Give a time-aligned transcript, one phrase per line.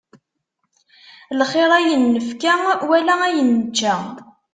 [1.35, 2.53] Ixir ayen nefka,
[2.89, 3.93] wala ayen nečča.